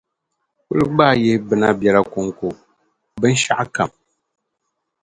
[0.65, 2.47] kuli gbaai yihi bina biɛla kɔŋko,
[3.21, 3.91] binshɛɣukam.